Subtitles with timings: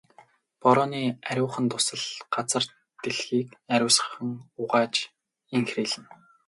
[0.61, 2.03] Борооны ариухан дусал
[2.35, 2.63] газар
[3.01, 4.27] дэлхийг ариусган
[4.61, 4.95] угааж
[5.57, 6.07] энхрийлнэ.